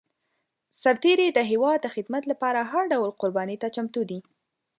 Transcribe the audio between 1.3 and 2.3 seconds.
د هېواد د خدمت